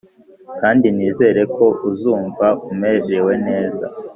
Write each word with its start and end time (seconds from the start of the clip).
kandi 0.61 0.85
nizere 0.95 1.41
ko 1.55 1.65
uzumva 1.89 2.47
umerewe 2.71 3.33
neza! 3.47 3.85